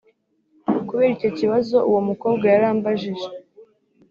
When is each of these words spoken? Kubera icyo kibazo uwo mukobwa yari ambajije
Kubera 0.87 1.11
icyo 1.17 1.29
kibazo 1.39 1.75
uwo 1.89 2.01
mukobwa 2.07 2.45
yari 2.53 2.65
ambajije 2.73 3.27